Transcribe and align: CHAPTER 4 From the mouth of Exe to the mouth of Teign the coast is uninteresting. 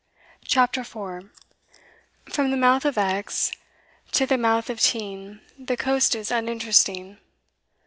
CHAPTER 0.45 0.83
4 0.83 1.29
From 2.27 2.49
the 2.49 2.57
mouth 2.57 2.85
of 2.85 2.97
Exe 2.97 3.51
to 4.13 4.25
the 4.25 4.35
mouth 4.35 4.71
of 4.71 4.81
Teign 4.81 5.41
the 5.59 5.77
coast 5.77 6.15
is 6.15 6.31
uninteresting. 6.31 7.19